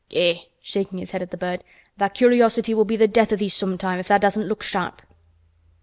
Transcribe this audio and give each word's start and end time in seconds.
Eh!" 0.15 0.35
shaking 0.63 0.97
his 0.97 1.11
head 1.11 1.21
at 1.21 1.29
the 1.29 1.37
bird, 1.37 1.63
"tha' 1.97 2.09
curiosity 2.09 2.73
will 2.73 2.83
be 2.85 2.97
th' 2.97 3.13
death 3.13 3.31
of 3.31 3.37
thee 3.37 3.47
sometime 3.47 3.99
if 3.99 4.07
tha' 4.07 4.17
doesn't 4.17 4.47
look 4.47 4.63
sharp." 4.63 5.03